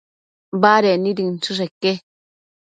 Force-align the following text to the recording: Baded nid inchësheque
Baded 0.63 1.03
nid 1.03 1.21
inchësheque 1.25 1.93